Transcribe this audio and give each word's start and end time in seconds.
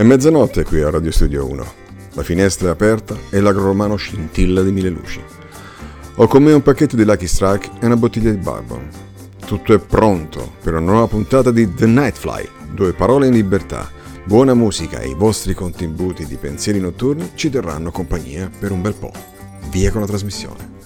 È 0.00 0.02
mezzanotte 0.02 0.64
qui 0.64 0.80
a 0.80 0.88
Radio 0.88 1.10
Studio 1.10 1.46
1. 1.46 1.72
La 2.14 2.22
finestra 2.22 2.68
è 2.68 2.70
aperta 2.70 3.14
e 3.28 3.38
l'agromano 3.38 3.96
scintilla 3.96 4.62
di 4.62 4.72
mille 4.72 4.88
luci. 4.88 5.22
Ho 6.14 6.26
con 6.26 6.42
me 6.42 6.54
un 6.54 6.62
pacchetto 6.62 6.96
di 6.96 7.04
Lucky 7.04 7.26
Strike 7.26 7.68
e 7.78 7.84
una 7.84 7.98
bottiglia 7.98 8.30
di 8.30 8.38
bourbon. 8.38 8.88
Tutto 9.44 9.74
è 9.74 9.78
pronto 9.78 10.54
per 10.62 10.72
una 10.72 10.90
nuova 10.90 11.06
puntata 11.06 11.50
di 11.50 11.74
The 11.74 11.84
Nightfly, 11.84 12.48
due 12.72 12.94
parole 12.94 13.26
in 13.26 13.34
libertà. 13.34 13.90
Buona 14.24 14.54
musica 14.54 15.00
e 15.00 15.10
i 15.10 15.14
vostri 15.14 15.52
contributi 15.52 16.24
di 16.24 16.36
pensieri 16.36 16.80
notturni 16.80 17.32
ci 17.34 17.50
terranno 17.50 17.90
compagnia 17.90 18.50
per 18.58 18.70
un 18.70 18.80
bel 18.80 18.94
po'. 18.94 19.12
Via 19.68 19.90
con 19.90 20.00
la 20.00 20.06
trasmissione. 20.06 20.78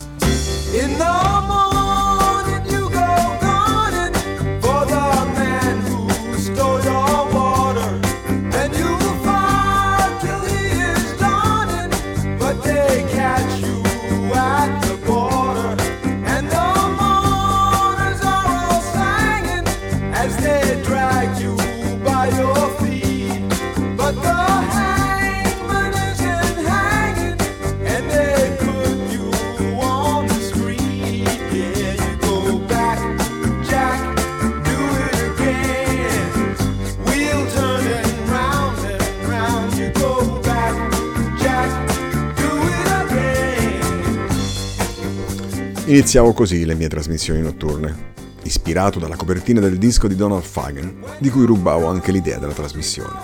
Iniziavo 45.87 46.33
così 46.33 46.65
le 46.65 46.75
mie 46.75 46.89
trasmissioni 46.89 47.43
notturne, 47.43 48.13
ispirato 48.45 48.99
dalla 48.99 49.17
copertina 49.17 49.61
del 49.61 49.77
disco 49.77 50.09
di 50.09 50.17
Donald 50.17 50.43
Fagan, 50.43 51.05
di 51.19 51.29
cui 51.29 51.45
rubavo 51.45 51.89
anche 51.89 52.11
l'idea 52.11 52.39
della 52.39 52.55
trasmissione. 52.55 53.19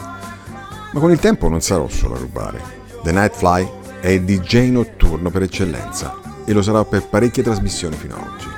Ma 0.93 1.01
con 1.01 1.11
il 1.11 1.19
tempo 1.19 1.49
non 1.49 1.63
sarò 1.63 1.89
solo 1.89 2.17
a 2.17 2.19
rubare. 2.19 2.61
The 3.03 3.13
Nightfly 3.13 3.71
è 4.01 4.09
il 4.09 4.25
DJ 4.25 4.69
notturno 4.69 5.31
per 5.31 5.45
eccellenza 5.45 6.21
e 6.45 6.53
lo 6.53 6.61
sarà 6.61 6.85
per 6.85 7.09
parecchie 7.09 7.43
trasmissioni 7.43 7.97
fino 7.97 8.17
ad 8.17 8.27
oggi. 8.29 8.49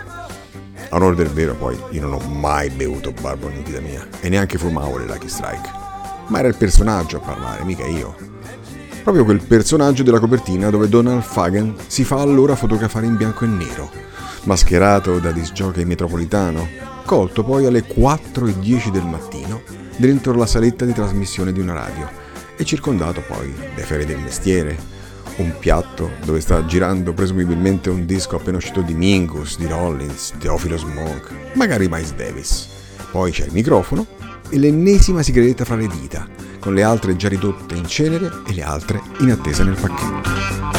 A 0.88 0.96
onore 0.96 1.14
del 1.14 1.28
vero, 1.28 1.54
poi, 1.54 1.78
io 1.90 2.00
non 2.00 2.14
ho 2.14 2.28
mai 2.28 2.70
bevuto 2.70 3.12
bourbon 3.12 3.52
in 3.52 3.62
vita 3.62 3.78
mia 3.78 4.04
e 4.20 4.28
neanche 4.28 4.58
fumavo 4.58 4.98
le 4.98 5.06
Lucky 5.06 5.28
Strike. 5.28 5.70
Ma 6.26 6.40
era 6.40 6.48
il 6.48 6.56
personaggio 6.56 7.18
a 7.18 7.20
parlare, 7.20 7.62
mica 7.62 7.86
io. 7.86 8.16
Proprio 9.02 9.24
quel 9.24 9.42
personaggio 9.44 10.04
della 10.04 10.20
copertina 10.20 10.70
dove 10.70 10.88
Donald 10.88 11.22
Fagan 11.22 11.74
si 11.88 12.04
fa 12.04 12.20
allora 12.20 12.54
fotografare 12.54 13.04
in 13.04 13.16
bianco 13.16 13.44
e 13.44 13.48
nero, 13.48 13.90
mascherato 14.44 15.18
da 15.18 15.32
disjockey 15.32 15.84
metropolitano, 15.84 16.68
colto 17.04 17.42
poi 17.42 17.66
alle 17.66 17.84
4.10 17.84 18.90
del 18.90 19.04
mattino 19.04 19.62
dentro 19.96 20.32
la 20.34 20.46
saletta 20.46 20.84
di 20.84 20.92
trasmissione 20.92 21.52
di 21.52 21.58
una 21.58 21.72
radio 21.72 22.08
e 22.56 22.64
circondato 22.64 23.24
poi 23.26 23.52
dai 23.74 23.84
fere 23.84 24.06
del 24.06 24.20
mestiere, 24.20 24.78
un 25.38 25.52
piatto 25.58 26.12
dove 26.24 26.40
sta 26.40 26.64
girando 26.64 27.12
presumibilmente 27.12 27.90
un 27.90 28.06
disco 28.06 28.36
appena 28.36 28.58
uscito 28.58 28.82
di 28.82 28.94
Mingus, 28.94 29.58
di 29.58 29.66
Rollins, 29.66 30.34
Teofilo 30.38 30.76
Smoke, 30.76 31.50
magari 31.54 31.88
Miles 31.88 32.14
Davis. 32.14 32.68
Poi 33.10 33.32
c'è 33.32 33.46
il 33.46 33.52
microfono 33.52 34.06
e 34.48 34.58
l'ennesima 34.58 35.22
sigaretta 35.22 35.64
fra 35.64 35.74
le 35.74 35.88
dita, 35.88 36.28
con 36.62 36.74
le 36.74 36.84
altre 36.84 37.16
già 37.16 37.28
ridotte 37.28 37.74
in 37.74 37.88
cenere 37.88 38.30
e 38.46 38.54
le 38.54 38.62
altre 38.62 39.02
in 39.18 39.32
attesa 39.32 39.64
nel 39.64 39.74
pacchetto. 39.74 40.71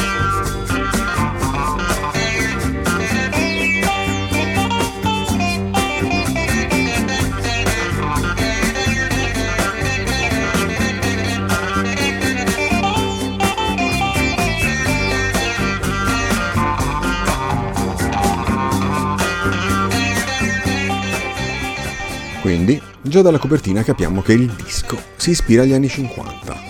Già 23.14 23.22
dalla 23.22 23.38
copertina 23.38 23.84
capiamo 23.84 24.22
che 24.22 24.32
il 24.32 24.50
disco 24.50 25.00
si 25.14 25.30
ispira 25.30 25.62
agli 25.62 25.72
anni 25.72 25.88
50, 25.88 26.62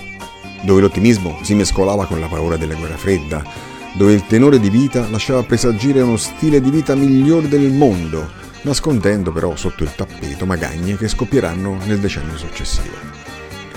dove 0.65 0.83
l'ottimismo 0.83 1.39
si 1.41 1.55
mescolava 1.55 2.05
con 2.05 2.21
la 2.21 2.27
paura 2.27 2.59
della 2.59 2.75
guerra 2.75 2.99
fredda, 2.99 3.43
dove 3.95 4.13
il 4.13 4.27
tenore 4.27 4.61
di 4.61 4.69
vita 4.69 5.09
lasciava 5.09 5.43
presagire 5.43 6.03
uno 6.03 6.19
stile 6.19 6.61
di 6.61 6.69
vita 6.69 6.95
migliore 6.95 7.49
del 7.49 7.73
mondo, 7.73 8.29
nascondendo 8.61 9.33
però 9.33 9.57
sotto 9.57 9.85
il 9.85 9.95
tappeto 9.95 10.45
magagne 10.45 10.99
che 10.99 11.09
scoppieranno 11.09 11.79
nel 11.87 11.99
decennio 11.99 12.37
successivo. 12.37 12.95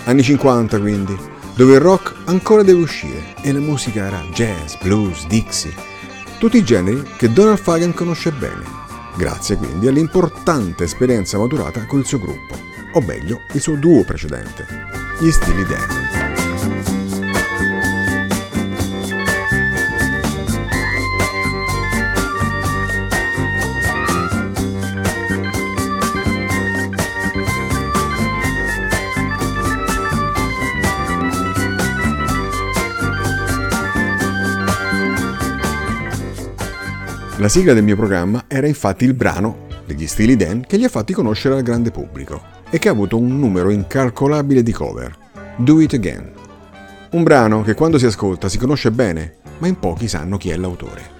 Anni 0.03 0.23
50 0.23 0.77
quindi, 0.77 1.17
dove 1.56 1.75
il 1.75 1.79
rock 1.79 2.16
ancora 2.25 2.63
deve 2.63 2.81
uscire 2.81 3.33
e 3.44 3.53
la 3.53 3.59
musica 3.59 4.07
era 4.07 4.22
jazz, 4.33 4.75
blues, 4.81 5.25
Dixie, 5.27 5.73
tutti 6.38 6.57
i 6.57 6.66
generi 6.66 7.01
che 7.16 7.31
Donald 7.31 7.59
Fagan 7.59 7.94
conosce 7.94 8.31
bene 8.31 8.87
grazie 9.17 9.57
quindi 9.57 9.88
all'importante 9.88 10.83
esperienza 10.83 11.38
maturata 11.38 11.85
con 11.85 12.00
il 12.00 12.05
suo 12.05 12.19
gruppo, 12.19 12.55
o 12.94 13.01
meglio 13.01 13.41
il 13.53 13.61
suo 13.61 13.75
duo 13.75 14.03
precedente, 14.03 14.66
gli 15.19 15.31
Stili 15.31 15.66
Dan. 15.66 16.26
La 37.40 37.50
sigla 37.50 37.74
del 37.74 37.84
mio 37.84 37.96
programma 37.96 38.46
era 38.48 38.66
infatti 38.66 39.06
il 39.06 39.14
brano 39.14 39.68
degli 39.86 40.08
Stili 40.08 40.36
Dan 40.36 40.66
che 40.66 40.75
li 40.75 40.86
ha 40.86 40.90
fatti 40.90 41.14
conoscere 41.14 41.53
al 41.53 41.62
grande 41.62 41.92
pubblico 41.92 42.42
e 42.72 42.80
che 42.80 42.90
ha 42.90 42.92
avuto 42.92 43.16
un 43.16 43.38
numero 43.38 43.70
incalcolabile 43.70 44.64
di 44.64 44.72
cover, 44.72 45.16
Do 45.56 45.80
It 45.80 45.94
Again. 45.94 46.31
Un 47.12 47.22
brano 47.22 47.62
che 47.62 47.75
quando 47.75 48.00
si 48.00 48.08
ascolta 48.08 48.50
si 48.50 48.58
conosce 48.58 48.90
bene, 48.90 49.36
ma 49.59 49.68
in 49.68 49.78
pochi 49.78 50.08
sanno 50.08 50.38
chi 50.38 50.50
è 50.50 50.58
l'autore. 50.58 51.16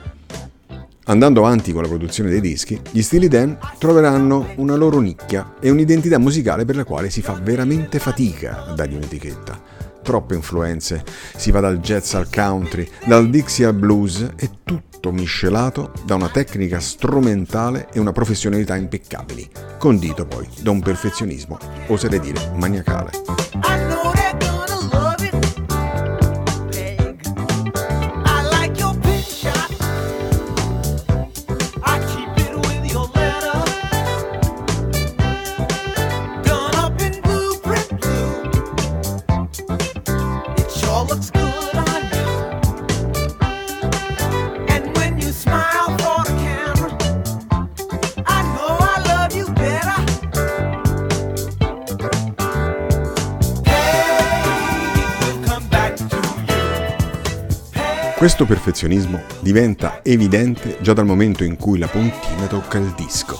Andando 1.06 1.46
avanti 1.46 1.72
con 1.72 1.84
la 1.84 1.88
produzione 1.88 2.32
dei 2.32 2.42
dischi, 2.42 2.82
gli 2.90 3.04
Stili 3.04 3.28
Dan 3.28 3.56
troveranno 3.78 4.54
una 4.56 4.76
loro 4.76 5.00
nicchia 5.00 5.54
e 5.60 5.70
un'identità 5.70 6.18
musicale 6.18 6.66
per 6.66 6.78
la 6.78 6.84
quale 6.84 7.12
si 7.12 7.22
fa 7.22 7.34
veramente 7.34 8.00
fatica 8.00 8.66
a 8.66 8.74
dargli 8.74 8.96
un'etichetta. 8.96 9.86
Troppe 10.02 10.34
influenze, 10.34 11.04
si 11.36 11.52
va 11.52 11.60
dal 11.60 11.80
jazz 11.80 12.16
al 12.16 12.28
country, 12.34 12.90
dal 13.06 13.30
Dixie 13.30 13.66
al 13.66 13.74
blues 13.76 14.32
e 14.36 14.50
tutto 14.64 14.87
tutto 14.98 15.12
miscelato 15.12 15.92
da 16.04 16.16
una 16.16 16.30
tecnica 16.30 16.80
strumentale 16.80 17.90
e 17.94 18.00
una 18.00 18.12
professionalità 18.12 18.76
impeccabili, 18.76 19.48
condito 19.78 20.26
poi 20.26 20.48
da 20.60 20.72
un 20.72 20.82
perfezionismo, 20.82 21.58
oserei 21.88 22.20
dire, 22.20 22.52
maniacale. 22.56 24.27
Questo 58.18 58.48
perfezionismo 58.48 59.22
diventa 59.42 60.00
evidente 60.04 60.80
già 60.82 60.94
dal 60.94 61.06
momento 61.06 61.44
in 61.44 61.56
cui 61.56 61.78
la 61.78 61.86
puntina 61.86 62.48
tocca 62.48 62.80
il 62.80 62.92
disco 62.98 63.38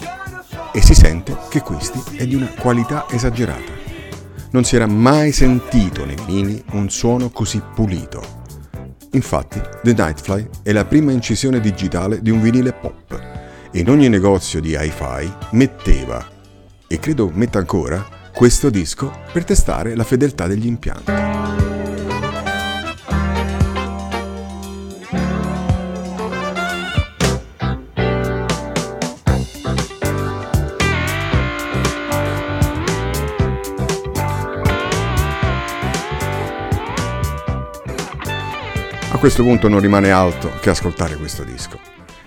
e 0.72 0.80
si 0.80 0.94
sente 0.94 1.36
che 1.48 1.62
questi 1.62 2.16
è 2.16 2.24
di 2.24 2.36
una 2.36 2.48
qualità 2.56 3.06
esagerata. 3.10 3.72
Non 4.52 4.62
si 4.62 4.76
era 4.76 4.86
mai 4.86 5.32
sentito 5.32 6.04
nei 6.04 6.16
vinili 6.24 6.62
un 6.70 6.88
suono 6.90 7.30
così 7.30 7.60
pulito. 7.74 8.22
Infatti, 9.14 9.60
The 9.82 9.94
Nightfly 9.94 10.48
è 10.62 10.70
la 10.70 10.84
prima 10.84 11.10
incisione 11.10 11.58
digitale 11.58 12.22
di 12.22 12.30
un 12.30 12.40
vinile 12.40 12.72
pop 12.72 13.20
e 13.72 13.80
in 13.80 13.90
ogni 13.90 14.08
negozio 14.08 14.60
di 14.60 14.76
hi-fi 14.78 15.28
metteva, 15.50 16.24
e 16.86 17.00
credo 17.00 17.32
metta 17.34 17.58
ancora, 17.58 18.06
questo 18.32 18.70
disco 18.70 19.10
per 19.32 19.42
testare 19.42 19.96
la 19.96 20.04
fedeltà 20.04 20.46
degli 20.46 20.66
impianti. 20.66 21.77
A 39.10 39.16
questo 39.16 39.42
punto 39.42 39.68
non 39.68 39.80
rimane 39.80 40.10
altro 40.10 40.52
che 40.60 40.68
ascoltare 40.68 41.16
questo 41.16 41.42
disco 41.42 41.78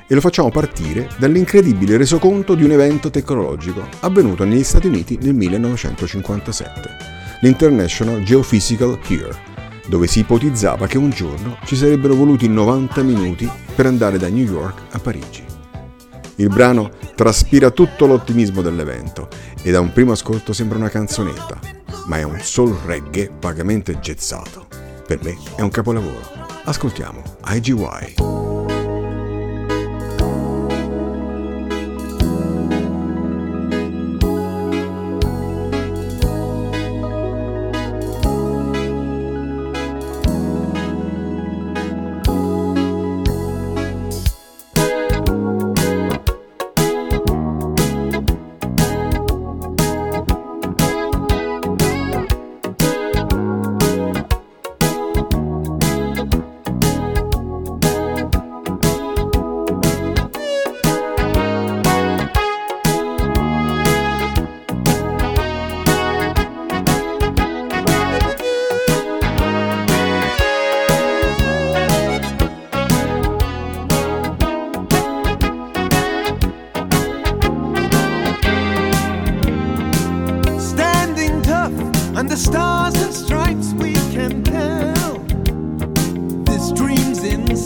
e 0.08 0.16
lo 0.16 0.20
facciamo 0.20 0.50
partire 0.50 1.08
dall'incredibile 1.20 1.96
resoconto 1.96 2.56
di 2.56 2.64
un 2.64 2.72
evento 2.72 3.12
tecnologico 3.12 3.88
avvenuto 4.00 4.46
negli 4.46 4.64
Stati 4.64 4.88
Uniti 4.88 5.18
nel 5.22 5.36
1957, 5.36 6.90
l'International 7.42 8.24
Geophysical 8.24 9.00
Year, 9.08 9.40
dove 9.88 10.08
si 10.08 10.20
ipotizzava 10.20 10.88
che 10.88 10.98
un 10.98 11.12
giorno 11.12 11.58
ci 11.66 11.76
sarebbero 11.76 12.16
voluti 12.16 12.50
90 12.50 13.04
minuti 13.04 13.50
per 13.76 13.86
andare 13.86 14.18
da 14.18 14.28
New 14.28 14.44
York 14.44 14.82
a 14.90 15.00
Parigi. 15.00 15.46
Il 16.38 16.50
brano 16.50 16.90
traspira 17.14 17.70
tutto 17.70 18.08
l'ottimismo 18.08 18.64
dell'evento 18.64 19.28
e 19.62 19.70
da 19.70 19.80
un 19.80 19.94
primo 19.94 20.14
ascolto 20.14 20.52
sembra 20.52 20.80
una 20.80 20.90
canzonetta, 20.90 21.60
ma 22.08 22.18
è 22.18 22.24
un 22.24 22.40
soul 22.42 22.76
reggae 22.86 23.32
vagamente 23.40 24.00
gezzato. 24.00 24.66
Per 25.06 25.20
me 25.22 25.38
è 25.56 25.62
un 25.62 25.70
capolavoro. 25.70 26.51
Ascoltiamo 26.66 27.24
IGY. 27.48 28.51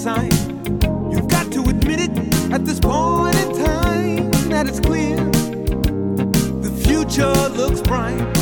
sign. 0.06 0.30
You've 1.12 1.28
got 1.28 1.52
to 1.54 1.62
admit 1.62 2.00
it 2.00 2.12
at 2.54 2.63
this 2.63 2.80
point 2.80 3.36
in 3.38 3.66
time 3.66 4.30
that 4.50 4.68
it's 4.68 4.80
clear. 4.80 5.18
The 6.62 6.72
future 6.86 7.34
looks 7.57 7.81
bright. 7.81 8.35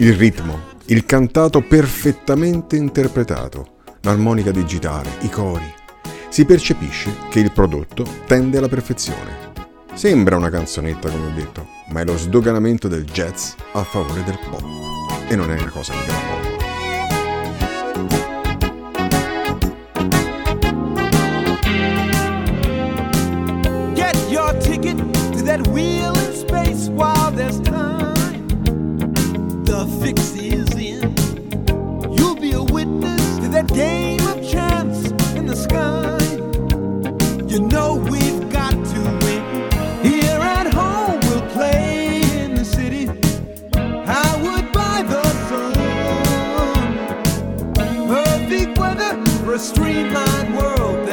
Il 0.00 0.14
ritmo, 0.14 0.60
il 0.86 1.04
cantato 1.04 1.60
perfettamente 1.60 2.76
interpretato, 2.76 3.78
l'armonica 4.02 4.52
digitale, 4.52 5.10
i 5.22 5.28
cori. 5.28 5.74
Si 6.28 6.44
percepisce 6.44 7.12
che 7.28 7.40
il 7.40 7.50
prodotto 7.50 8.04
tende 8.24 8.58
alla 8.58 8.68
perfezione. 8.68 9.50
Sembra 9.94 10.36
una 10.36 10.50
canzonetta, 10.50 11.10
come 11.10 11.26
ho 11.26 11.34
detto, 11.34 11.66
ma 11.88 12.02
è 12.02 12.04
lo 12.04 12.16
sdoganamento 12.16 12.86
del 12.86 13.06
jazz 13.06 13.54
a 13.72 13.82
favore 13.82 14.22
del 14.22 14.38
pop. 14.48 14.62
E 15.26 15.34
non 15.34 15.50
è 15.50 15.60
una 15.60 15.70
cosa 15.70 15.92
mica 15.94 16.12
da 16.12 16.18
poco. 16.30 16.37
Streamlined 49.58 50.56
world. 50.56 51.07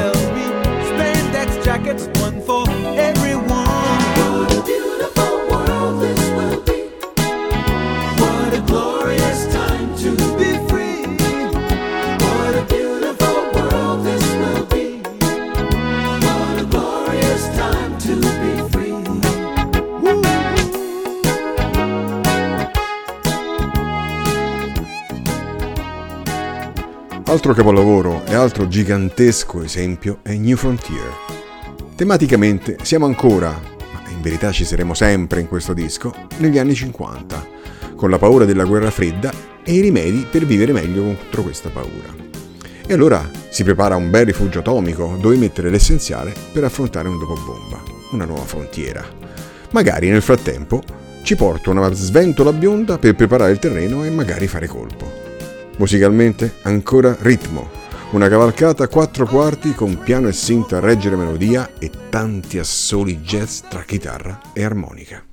Altro 27.46 27.62
capolavoro 27.64 28.26
e 28.26 28.34
altro 28.34 28.68
gigantesco 28.68 29.62
esempio 29.62 30.18
è 30.24 30.34
New 30.34 30.58
Frontier. 30.58 31.12
Tematicamente 31.96 32.78
siamo 32.82 33.06
ancora, 33.06 33.50
ma 33.52 34.10
in 34.10 34.20
verità 34.20 34.52
ci 34.52 34.66
saremo 34.66 34.96
sempre 34.96 35.42
in 35.42 35.48
questo 35.48 35.74
disco, 35.74 36.12
negli 36.38 36.58
anni 36.58 36.74
50, 36.74 37.48
con 37.96 38.10
la 38.10 38.18
paura 38.18 38.46
della 38.46 38.64
guerra 38.64 38.90
fredda 38.90 39.32
e 39.64 39.74
i 39.74 39.80
rimedi 39.82 40.26
per 40.28 40.44
vivere 40.48 40.72
meglio 40.72 41.04
contro 41.04 41.44
questa 41.44 41.70
paura. 41.70 42.16
E 42.84 42.92
allora 42.92 43.30
si 43.50 43.64
prepara 43.64 43.96
un 43.96 44.10
bel 44.10 44.26
rifugio 44.26 44.62
atomico 44.62 45.16
dove 45.22 45.36
mettere 45.36 45.70
l'essenziale 45.70 46.34
per 46.52 46.64
affrontare 46.64 47.10
un 47.10 47.20
dopobomba, 47.20 47.80
una 48.10 48.26
nuova 48.26 48.46
frontiera. 48.46 49.06
Magari 49.70 50.10
nel 50.10 50.24
frattempo 50.24 50.82
ci 51.22 51.36
porta 51.36 51.70
una 51.70 51.94
sventola 51.94 52.52
bionda 52.52 52.98
per 52.98 53.14
preparare 53.14 53.52
il 53.52 53.60
terreno 53.60 54.04
e 54.04 54.10
magari 54.10 54.48
fare 54.48 54.66
colpo. 54.66 55.25
Musicalmente 55.78 56.56
ancora 56.62 57.16
ritmo, 57.20 57.70
una 58.12 58.30
cavalcata 58.30 58.86
a 58.86 58.88
quattro 58.88 59.26
quarti 59.26 59.74
con 59.74 60.00
piano 60.00 60.30
e 60.30 60.34
synth 60.34 60.74
a 60.74 60.80
reggere 60.80 61.18
melodia 61.18 61.72
e 61.78 61.92
tanti 62.10 62.60
assoli 62.60 63.18
jazz 63.18 63.60
tra 63.68 63.84
chitarra 63.84 64.40
e 64.54 64.64
armonica. 64.64 65.24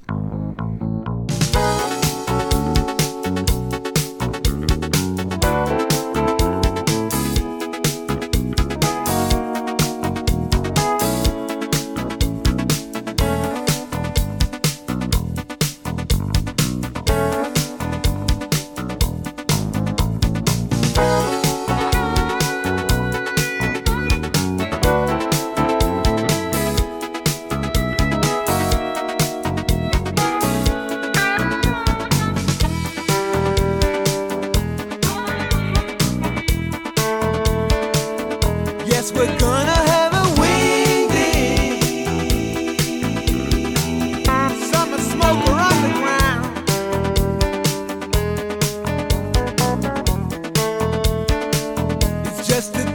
just 52.42 52.91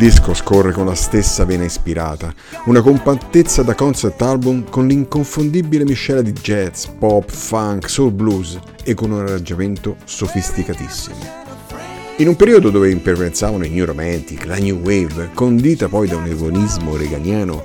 disco 0.00 0.34
scorre 0.34 0.72
con 0.72 0.84
la 0.84 0.94
stessa 0.94 1.46
vena 1.46 1.64
ispirata, 1.64 2.34
una 2.66 2.82
compattezza 2.82 3.62
da 3.62 3.74
concept 3.74 4.20
album 4.20 4.68
con 4.68 4.86
l'inconfondibile 4.86 5.84
miscela 5.84 6.20
di 6.20 6.32
jazz, 6.32 6.84
pop, 6.84 7.30
funk, 7.30 7.88
soul 7.88 8.12
blues 8.12 8.58
e 8.84 8.92
con 8.92 9.10
un 9.10 9.20
arrangiamento 9.20 9.96
sofisticatissimo. 10.04 11.16
In 12.16 12.28
un 12.28 12.36
periodo 12.36 12.68
dove 12.68 12.90
imperversavano 12.90 13.64
i 13.64 13.70
New 13.70 13.86
Romantic, 13.86 14.44
la 14.44 14.56
New 14.56 14.80
Wave, 14.80 15.30
condita 15.32 15.88
poi 15.88 16.08
da 16.08 16.16
un 16.16 16.26
egoismo 16.26 16.96
reganiano, 16.96 17.62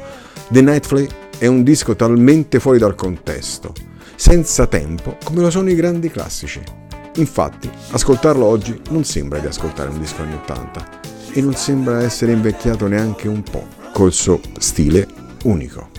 The 0.47 0.61
Nightfly 0.61 1.07
è 1.37 1.47
un 1.47 1.63
disco 1.63 1.95
talmente 1.95 2.61
fuori 2.61 2.79
dal 2.79 2.95
contesto, 2.95 3.73
senza 4.15 4.67
tempo 4.67 5.17
come 5.23 5.41
lo 5.41 5.49
sono 5.49 5.69
i 5.69 5.75
grandi 5.75 6.09
classici. 6.09 6.61
Infatti, 7.15 7.69
ascoltarlo 7.91 8.45
oggi 8.45 8.79
non 8.89 9.03
sembra 9.03 9.39
di 9.39 9.47
ascoltare 9.47 9.89
un 9.89 9.99
disco 9.99 10.21
anni 10.21 10.35
80 10.35 11.13
e 11.35 11.41
non 11.41 11.53
sembra 11.53 12.01
essere 12.01 12.31
invecchiato 12.31 12.87
neanche 12.87 13.27
un 13.27 13.43
po', 13.43 13.67
col 13.91 14.13
suo 14.13 14.39
stile 14.57 15.05
unico. 15.43 15.89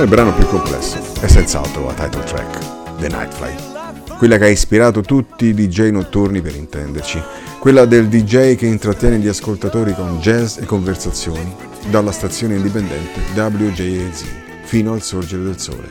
Ma 0.00 0.06
il 0.06 0.12
brano 0.12 0.32
più 0.32 0.46
complesso 0.46 0.96
è 1.20 1.28
senz'altro 1.28 1.84
la 1.84 1.92
title 1.92 2.24
track, 2.24 2.96
The 2.96 3.08
Night 3.08 3.34
Flight, 3.34 4.16
quella 4.16 4.38
che 4.38 4.44
ha 4.44 4.48
ispirato 4.48 5.02
tutti 5.02 5.44
i 5.44 5.52
DJ 5.52 5.90
notturni 5.90 6.40
per 6.40 6.56
intenderci, 6.56 7.22
quella 7.58 7.84
del 7.84 8.08
DJ 8.08 8.54
che 8.54 8.64
intrattiene 8.64 9.18
gli 9.18 9.28
ascoltatori 9.28 9.92
con 9.94 10.18
jazz 10.20 10.56
e 10.56 10.64
conversazioni 10.64 11.54
dalla 11.90 12.12
stazione 12.12 12.54
indipendente 12.54 13.20
WJAZ 13.34 14.24
fino 14.62 14.94
al 14.94 15.02
sorgere 15.02 15.42
del 15.42 15.58
sole. 15.58 15.90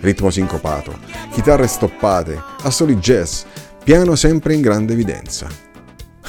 Ritmo 0.00 0.28
sincopato, 0.28 0.98
chitarre 1.32 1.68
stoppate, 1.68 2.38
assoli 2.60 2.96
jazz, 2.96 3.44
piano 3.82 4.14
sempre 4.14 4.52
in 4.52 4.60
grande 4.60 4.92
evidenza. 4.92 5.48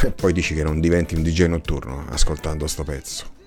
E 0.01 0.11
poi 0.11 0.31
dici 0.31 0.55
che 0.55 0.63
non 0.63 0.79
diventi 0.79 1.15
un 1.15 1.23
DJ 1.23 1.47
notturno 1.47 2.05
ascoltando 2.11 2.65
sto 2.65 2.85
pezzo. 2.85 3.38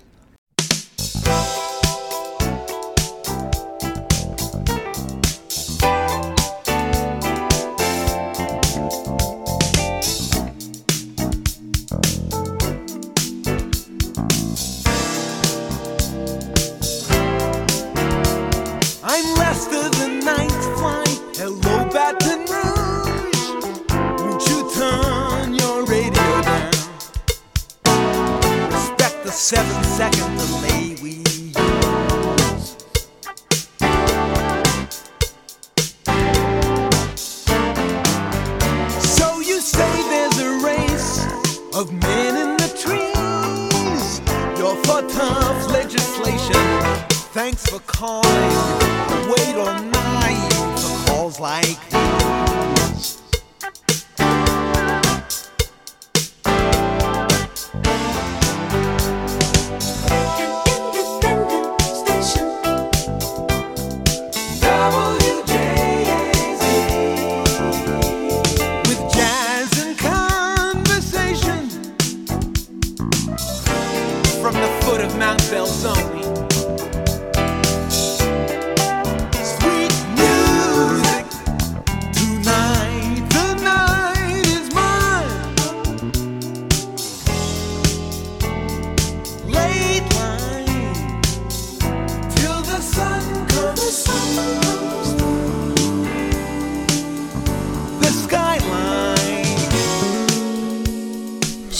Like 51.39 52.02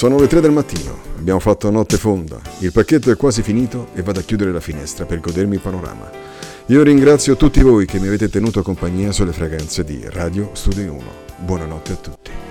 Sono 0.03 0.19
le 0.19 0.27
3 0.27 0.41
del 0.41 0.51
mattino, 0.51 0.99
abbiamo 1.17 1.39
fatto 1.39 1.71
notte 1.71 1.95
fonda, 1.95 2.37
il 2.59 2.73
pacchetto 2.73 3.09
è 3.09 3.15
quasi 3.15 3.41
finito 3.41 3.87
e 3.93 4.01
vado 4.01 4.19
a 4.19 4.21
chiudere 4.21 4.51
la 4.51 4.59
finestra 4.59 5.05
per 5.05 5.21
godermi 5.21 5.55
il 5.55 5.61
panorama. 5.61 6.11
Io 6.65 6.83
ringrazio 6.83 7.37
tutti 7.37 7.61
voi 7.61 7.85
che 7.85 8.01
mi 8.01 8.07
avete 8.07 8.27
tenuto 8.27 8.63
compagnia 8.63 9.13
sulle 9.13 9.31
fragranze 9.31 9.85
di 9.85 10.03
Radio 10.09 10.49
Studio 10.51 10.91
1. 10.91 11.03
Buonanotte 11.45 11.91
a 11.93 11.95
tutti. 11.95 12.42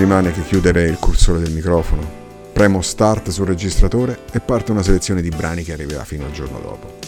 Rimane 0.00 0.32
che 0.32 0.40
chiudere 0.40 0.84
il 0.84 0.98
cursore 0.98 1.40
del 1.40 1.52
microfono. 1.52 2.02
Premo 2.54 2.80
start 2.80 3.28
sul 3.28 3.46
registratore 3.46 4.20
e 4.32 4.40
parte 4.40 4.70
una 4.70 4.82
selezione 4.82 5.20
di 5.20 5.28
brani 5.28 5.62
che 5.62 5.74
arriverà 5.74 6.04
fino 6.04 6.24
al 6.24 6.30
giorno 6.30 6.58
dopo. 6.58 6.98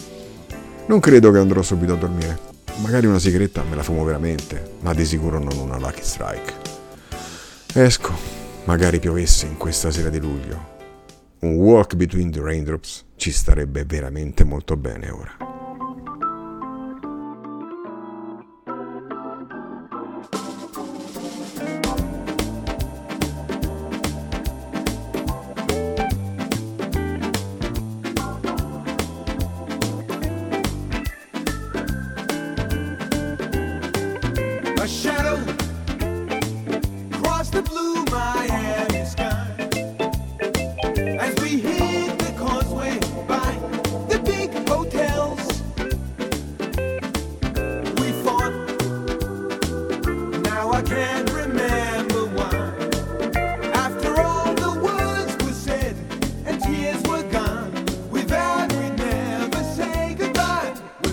Non 0.87 1.01
credo 1.01 1.31
che 1.31 1.39
andrò 1.39 1.63
subito 1.63 1.95
a 1.95 1.97
dormire. 1.97 2.39
Magari 2.83 3.07
una 3.07 3.19
sigaretta 3.19 3.63
me 3.63 3.77
la 3.77 3.83
fumo 3.83 4.05
veramente, 4.05 4.75
ma 4.81 4.93
di 4.93 5.07
sicuro 5.07 5.39
non 5.39 5.57
una 5.57 5.79
Lucky 5.79 6.03
Strike. 6.03 6.53
Esco, 7.73 8.13
magari 8.65 8.99
piovesse 8.99 9.47
in 9.47 9.57
questa 9.57 9.91
sera 9.91 10.11
di 10.11 10.21
luglio. 10.21 10.71
Un 11.41 11.55
walk 11.55 11.95
between 11.95 12.31
the 12.31 12.43
raindrops 12.43 13.07
ci 13.17 13.33
starebbe 13.33 13.87
veramente 13.87 14.45
molto 14.45 14.77
bene 14.77 15.09
ora. 15.09 15.52